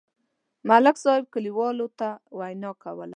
ملک 0.69 0.95
صاحب 1.03 1.23
کلیوالو 1.33 1.87
ته 1.99 2.09
وینا 2.39 2.71
کوله. 2.83 3.09